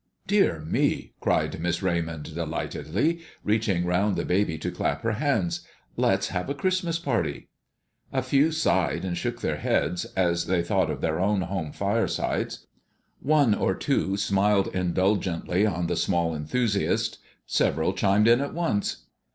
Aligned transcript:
"Dear 0.25 0.61
me!" 0.61 1.13
cried 1.19 1.59
Miss 1.59 1.83
Raymond, 1.83 2.33
delightedly, 2.33 3.19
reaching 3.43 3.85
round 3.85 4.15
the 4.15 4.25
baby 4.25 4.57
to 4.57 4.71
clap 4.71 5.03
her 5.03 5.11
hands; 5.11 5.61
"let's 5.95 6.29
have 6.29 6.49
a 6.49 6.55
Christmas 6.55 6.97
party!" 6.97 7.49
A 8.11 8.23
few 8.23 8.51
sighed 8.51 9.05
and 9.05 9.15
shook 9.15 9.41
their 9.41 9.57
heads, 9.57 10.05
as 10.17 10.47
they 10.47 10.63
thought 10.63 10.89
of 10.89 11.01
their 11.01 11.19
own 11.19 11.41
home 11.41 11.71
firesides; 11.71 12.65
one 13.19 13.53
or 13.53 13.75
two 13.75 14.17
smiled 14.17 14.69
indulgently 14.69 15.67
on 15.67 15.85
the 15.85 15.95
small 15.95 16.33
enthusiast; 16.33 17.19
several 17.45 17.93
chimed 17.93 18.27
in 18.27 18.41
at 18.41 18.55
once. 18.55 19.05